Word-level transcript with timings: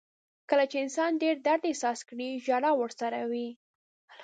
•کله 0.49 0.63
چې 0.71 0.77
انسان 0.85 1.11
ډېر 1.23 1.35
درد 1.47 1.63
احساس 1.69 1.99
کړي، 2.09 2.29
ژړا 2.45 2.71
ورسره 2.77 3.19
وي. 3.31 3.47